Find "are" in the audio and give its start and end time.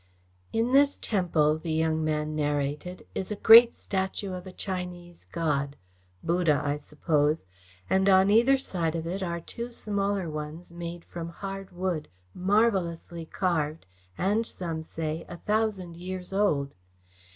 9.21-9.39